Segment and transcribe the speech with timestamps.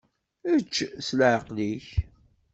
[0.53, 0.73] Ečč
[1.05, 1.87] s leεqel-ik.